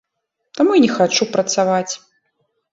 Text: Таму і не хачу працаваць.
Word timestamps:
Таму 0.59 0.71
і 0.77 0.81
не 0.85 0.89
хачу 0.95 1.29
працаваць. 1.37 1.89